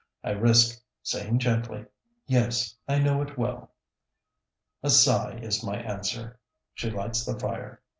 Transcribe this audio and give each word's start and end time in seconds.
I 0.23 0.31
risk 0.31 0.81
saying, 1.03 1.37
gently, 1.37 1.85
"Yes, 2.25 2.75
I 2.87 2.97
know 2.97 3.21
it 3.21 3.37
well." 3.37 3.73
A 4.81 4.89
sigh 4.89 5.37
is 5.43 5.63
my 5.63 5.77
answer. 5.79 6.39
She 6.73 6.89
lights 6.89 7.23
the 7.23 7.37
fire. 7.39 7.83